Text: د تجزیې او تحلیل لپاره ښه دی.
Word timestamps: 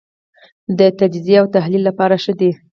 د 0.77 0.79
تجزیې 0.99 1.35
او 1.41 1.47
تحلیل 1.55 1.81
لپاره 1.89 2.15
ښه 2.23 2.33
دی. 2.39 2.51